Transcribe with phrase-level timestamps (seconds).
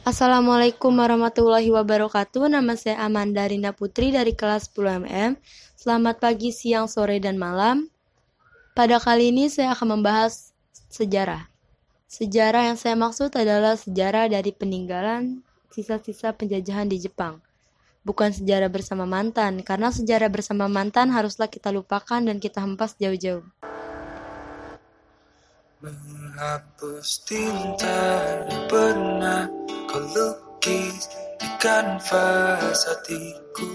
[0.00, 2.48] Assalamualaikum warahmatullahi wabarakatuh.
[2.48, 5.36] Nama saya Amanda Rina Putri dari kelas 10 MM.
[5.76, 7.84] Selamat pagi, siang, sore, dan malam.
[8.72, 10.56] Pada kali ini saya akan membahas
[10.88, 11.52] sejarah.
[12.08, 17.36] Sejarah yang saya maksud adalah sejarah dari peninggalan sisa-sisa penjajahan di Jepang.
[18.00, 23.44] Bukan sejarah bersama mantan, karena sejarah bersama mantan haruslah kita lupakan dan kita hempas jauh-jauh.
[25.84, 28.00] Menghapus tinta
[28.68, 29.48] pernah
[29.90, 33.66] di kanvas hatiku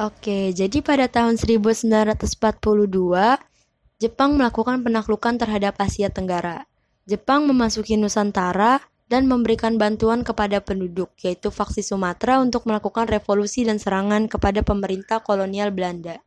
[0.00, 2.20] Oke, jadi pada tahun 1942,
[4.00, 6.64] Jepang melakukan penaklukan terhadap Asia Tenggara.
[7.04, 8.80] Jepang memasuki Nusantara
[9.12, 15.20] dan memberikan bantuan kepada penduduk, yaitu faksi Sumatera untuk melakukan revolusi dan serangan kepada pemerintah
[15.20, 16.20] kolonial Belanda.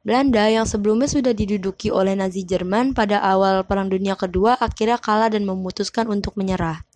[0.00, 5.28] Belanda yang sebelumnya sudah diduduki oleh Nazi Jerman pada awal Perang Dunia Kedua akhirnya kalah
[5.28, 6.88] dan memutuskan untuk menyerah.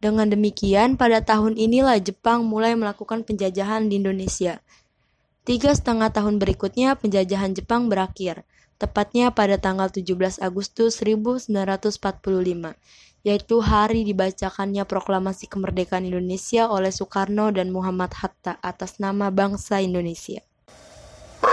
[0.00, 4.64] Dengan demikian, pada tahun inilah Jepang mulai melakukan penjajahan di Indonesia.
[5.44, 8.48] Tiga setengah tahun berikutnya, penjajahan Jepang berakhir,
[8.80, 12.00] tepatnya pada tanggal 17 Agustus 1945,
[13.20, 20.40] yaitu hari dibacakannya proklamasi kemerdekaan Indonesia oleh Soekarno dan Muhammad Hatta atas nama bangsa Indonesia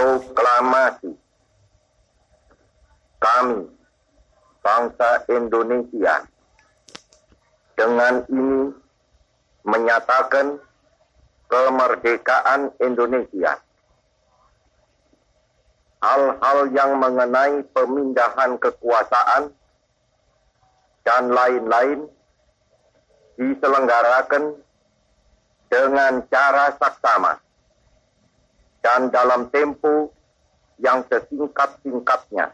[0.02, 1.14] proklamasi
[3.22, 3.70] kami
[4.66, 6.26] bangsa Indonesia
[7.78, 8.74] dengan ini
[9.62, 10.58] menyatakan
[11.46, 13.62] kemerdekaan Indonesia.
[16.02, 19.54] Hal-hal yang mengenai pemindahan kekuasaan
[21.06, 22.10] dan lain-lain
[23.38, 24.58] diselenggarakan
[25.70, 27.38] dengan cara saksama
[28.82, 30.10] dan dalam tempo
[30.82, 32.54] yang sesingkat-singkatnya.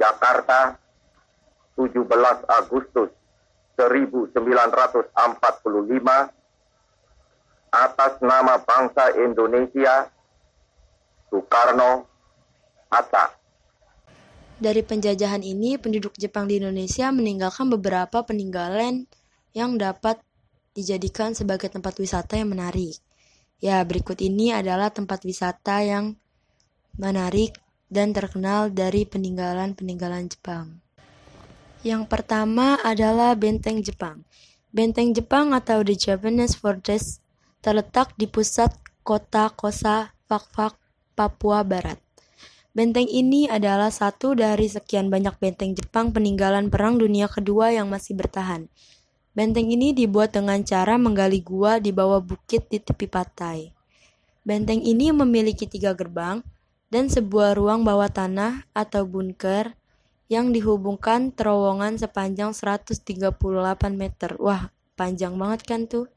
[0.00, 0.80] Jakarta,
[1.76, 2.08] 17
[2.48, 3.12] Agustus
[3.76, 5.12] 1945
[7.72, 10.08] atas nama bangsa Indonesia
[11.32, 12.04] Soekarno
[12.92, 13.32] Hatta.
[14.62, 19.08] Dari penjajahan ini, penduduk Jepang di Indonesia meninggalkan beberapa peninggalan
[19.56, 20.20] yang dapat
[20.76, 23.00] dijadikan sebagai tempat wisata yang menarik.
[23.62, 26.18] Ya, berikut ini adalah tempat wisata yang
[26.98, 27.54] menarik
[27.86, 30.82] dan terkenal dari peninggalan-peninggalan Jepang.
[31.86, 34.26] Yang pertama adalah Benteng Jepang.
[34.74, 37.22] Benteng Jepang atau The Japanese Fortress
[37.62, 38.74] terletak di pusat
[39.06, 40.74] kota Kosa, Fakfak,
[41.14, 42.02] Papua Barat.
[42.74, 48.18] Benteng ini adalah satu dari sekian banyak benteng Jepang peninggalan Perang Dunia Kedua yang masih
[48.18, 48.66] bertahan.
[49.32, 53.72] Benteng ini dibuat dengan cara menggali gua di bawah bukit di tepi pantai.
[54.44, 56.44] Benteng ini memiliki tiga gerbang
[56.92, 59.72] dan sebuah ruang bawah tanah atau bunker
[60.28, 63.32] yang dihubungkan terowongan sepanjang 138
[63.96, 64.36] meter.
[64.36, 64.68] Wah,
[65.00, 66.12] panjang banget kan tuh?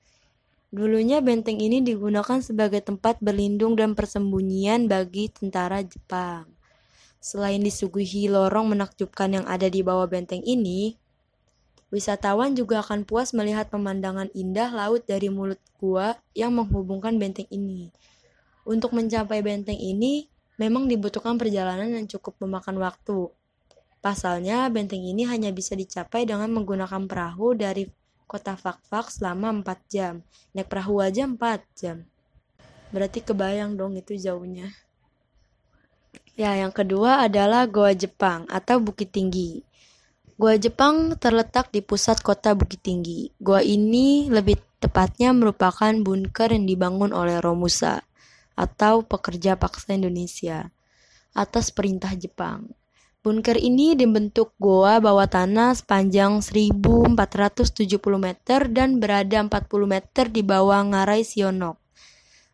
[0.76, 6.52] Dulunya benteng ini digunakan sebagai tempat berlindung dan persembunyian bagi tentara Jepang.
[7.24, 11.00] Selain disuguhi lorong menakjubkan yang ada di bawah benteng ini,
[11.94, 17.94] Wisatawan juga akan puas melihat pemandangan indah laut dari mulut gua yang menghubungkan benteng ini.
[18.66, 20.26] Untuk mencapai benteng ini,
[20.58, 23.30] memang dibutuhkan perjalanan yang cukup memakan waktu.
[24.06, 27.90] Pasalnya, benteng ini hanya bisa dicapai dengan menggunakan perahu dari
[28.30, 30.14] kota Fakfak selama 4 jam.
[30.54, 32.06] Naik perahu aja 4 jam.
[32.94, 34.70] Berarti kebayang dong itu jauhnya.
[36.38, 39.65] Ya, yang kedua adalah Goa Jepang atau Bukit Tinggi.
[40.36, 43.32] Gua Jepang terletak di pusat kota Bukit Tinggi.
[43.40, 48.04] Gua ini lebih tepatnya merupakan bunker yang dibangun oleh Romusa
[48.60, 50.76] atau pekerja paksa Indonesia
[51.32, 52.68] atas perintah Jepang.
[53.24, 59.50] Bunker ini dibentuk goa bawah tanah sepanjang 1470 meter dan berada 40
[59.88, 61.80] meter di bawah ngarai Sionok.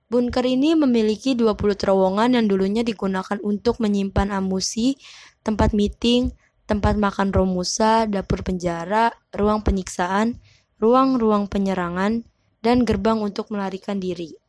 [0.05, 5.01] Bunker ini memiliki 20 terowongan yang dulunya digunakan untuk menyimpan amusi,
[5.41, 6.29] tempat meeting,
[6.71, 10.39] tempat makan Romusa, dapur penjara, ruang penyiksaan,
[10.79, 12.23] ruang-ruang penyerangan,
[12.63, 14.39] dan gerbang untuk melarikan diri.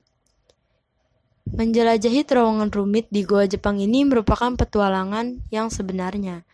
[1.50, 6.46] Menjelajahi terowongan rumit di Goa Jepang ini merupakan petualangan yang sebenarnya.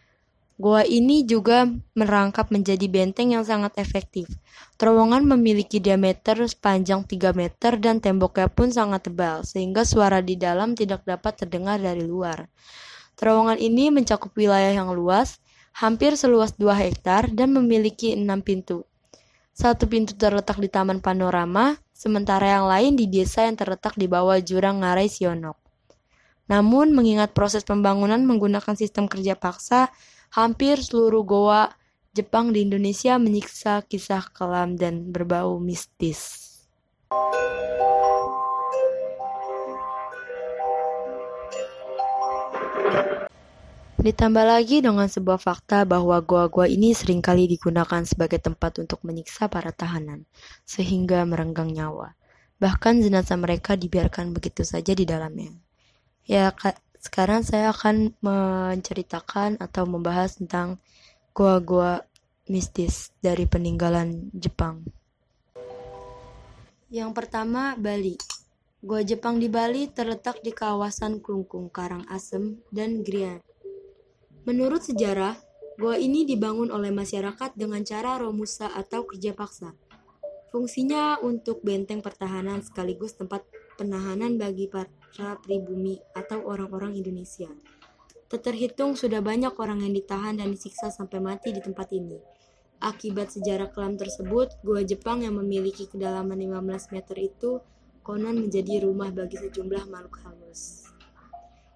[0.56, 4.26] Goa ini juga merangkap menjadi benteng yang sangat efektif.
[4.80, 10.72] Terowongan memiliki diameter sepanjang 3 meter dan temboknya pun sangat tebal, sehingga suara di dalam
[10.72, 12.48] tidak dapat terdengar dari luar.
[13.14, 15.38] Terowongan ini mencakup wilayah yang luas,
[15.78, 18.82] hampir seluas 2 hektar dan memiliki enam pintu.
[19.54, 24.42] Satu pintu terletak di Taman Panorama, sementara yang lain di desa yang terletak di bawah
[24.42, 25.54] jurang Ngarai Sionok.
[26.50, 29.94] Namun, mengingat proses pembangunan menggunakan sistem kerja paksa,
[30.34, 31.70] hampir seluruh goa
[32.10, 36.48] Jepang di Indonesia menyiksa kisah kelam dan berbau mistis.
[44.08, 49.52] Ditambah lagi dengan sebuah fakta bahwa gua-gua ini sering kali digunakan sebagai tempat untuk menyiksa
[49.52, 50.24] para tahanan,
[50.64, 52.16] sehingga merenggang nyawa.
[52.56, 55.52] Bahkan jenazah mereka dibiarkan begitu saja di dalamnya.
[56.24, 56.56] Ya,
[56.96, 60.80] sekarang saya akan menceritakan atau membahas tentang
[61.36, 62.00] gua-gua
[62.48, 64.88] mistis dari peninggalan Jepang.
[66.88, 68.16] Yang pertama, Bali.
[68.80, 73.44] Gua Jepang di Bali terletak di kawasan Klungkung, Karangasem, dan Grian
[74.48, 75.36] Menurut sejarah,
[75.76, 79.76] gua ini dibangun oleh masyarakat dengan cara romusa atau kerja paksa.
[80.48, 83.44] Fungsinya untuk benteng pertahanan sekaligus tempat
[83.76, 87.52] penahanan bagi para pribumi atau orang-orang Indonesia.
[88.32, 92.16] Terhitung sudah banyak orang yang ditahan dan disiksa sampai mati di tempat ini.
[92.80, 97.60] Akibat sejarah kelam tersebut, gua Jepang yang memiliki kedalaman 15 meter itu
[98.00, 100.88] konon menjadi rumah bagi sejumlah makhluk halus.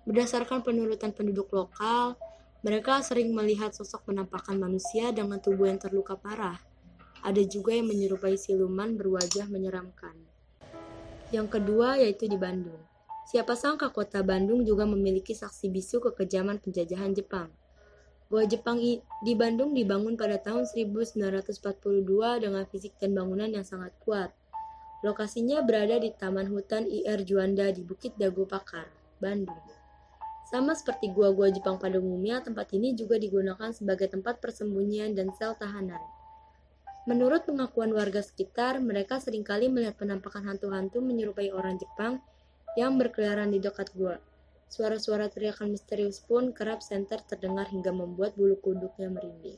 [0.09, 2.17] Berdasarkan penurutan penduduk lokal,
[2.63, 6.63] mereka sering melihat sosok penampakan manusia dengan tubuh yang terluka parah.
[7.27, 10.15] Ada juga yang menyerupai siluman berwajah menyeramkan.
[11.35, 12.79] Yang kedua yaitu di Bandung.
[13.27, 17.51] Siapa sangka kota Bandung juga memiliki saksi bisu kekejaman penjajahan Jepang.
[18.31, 18.79] Gua Jepang
[19.27, 21.59] di Bandung dibangun pada tahun 1942
[22.47, 24.31] dengan fisik dan bangunan yang sangat kuat.
[25.03, 28.87] Lokasinya berada di Taman Hutan IR Juanda di Bukit Dago Pakar,
[29.19, 29.82] Bandung.
[30.53, 35.57] Sama seperti gua-gua Jepang pada umumnya, tempat ini juga digunakan sebagai tempat persembunyian dan sel
[35.57, 35.97] tahanan.
[37.09, 42.21] Menurut pengakuan warga sekitar, mereka sering kali melihat penampakan hantu-hantu menyerupai orang Jepang
[42.77, 44.21] yang berkeliaran di dekat gua.
[44.69, 49.57] Suara-suara teriakan misterius pun kerap senter terdengar hingga membuat bulu kuduknya merinding.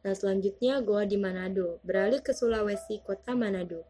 [0.00, 3.84] Nah selanjutnya gua di Manado, beralih ke Sulawesi, kota Manado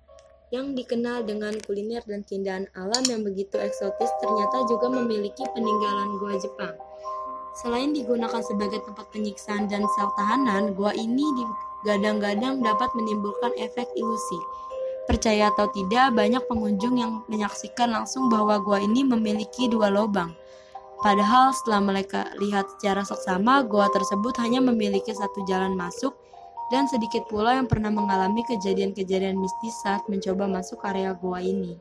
[0.49, 6.41] yang dikenal dengan kuliner dan keindahan alam yang begitu eksotis ternyata juga memiliki peninggalan gua
[6.41, 6.73] Jepang.
[7.59, 14.41] Selain digunakan sebagai tempat penyiksaan dan sel tahanan, gua ini digadang-gadang dapat menimbulkan efek ilusi.
[15.11, 20.33] Percaya atau tidak, banyak pengunjung yang menyaksikan langsung bahwa gua ini memiliki dua lubang.
[20.99, 26.17] Padahal setelah mereka lihat secara seksama, gua tersebut hanya memiliki satu jalan masuk
[26.69, 31.81] dan sedikit pula yang pernah mengalami kejadian-kejadian mistis saat mencoba masuk area goa ini.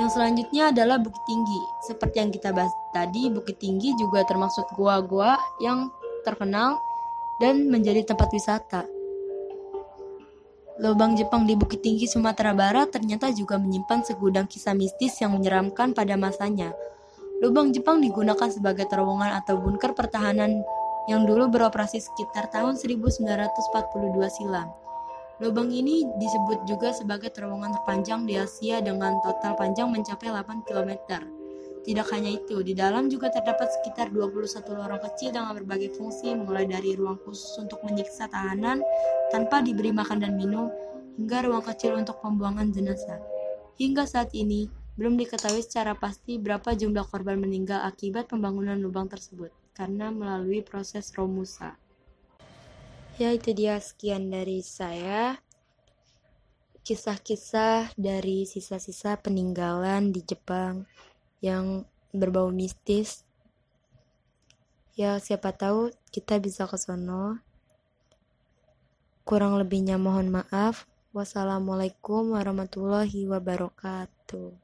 [0.00, 1.60] Yang selanjutnya adalah Bukit Tinggi.
[1.84, 5.92] Seperti yang kita bahas tadi, Bukit Tinggi juga termasuk goa-goa yang
[6.24, 6.80] terkenal
[7.42, 8.82] dan menjadi tempat wisata.
[10.80, 15.92] Lubang Jepang di Bukit Tinggi Sumatera Barat ternyata juga menyimpan segudang kisah mistis yang menyeramkan
[15.92, 16.72] pada masanya.
[17.44, 20.64] Lubang Jepang digunakan sebagai terowongan atau bunker pertahanan
[21.10, 24.70] yang dulu beroperasi sekitar tahun 1942 silam.
[25.42, 31.18] Lubang ini disebut juga sebagai terowongan terpanjang di Asia dengan total panjang mencapai 8 km.
[31.82, 36.62] Tidak hanya itu, di dalam juga terdapat sekitar 21 lorong kecil dengan berbagai fungsi mulai
[36.70, 38.86] dari ruang khusus untuk menyiksa tahanan
[39.34, 40.70] tanpa diberi makan dan minum
[41.18, 43.18] hingga ruang kecil untuk pembuangan jenazah.
[43.82, 49.50] Hingga saat ini, belum diketahui secara pasti berapa jumlah korban meninggal akibat pembangunan lubang tersebut
[49.72, 51.76] karena melalui proses romusa.
[53.20, 55.36] Ya itu dia sekian dari saya.
[56.82, 60.88] Kisah-kisah dari sisa-sisa peninggalan di Jepang
[61.44, 63.22] yang berbau mistis.
[64.96, 67.40] Ya siapa tahu kita bisa ke sono.
[69.22, 70.88] Kurang lebihnya mohon maaf.
[71.12, 74.61] Wassalamualaikum warahmatullahi wabarakatuh.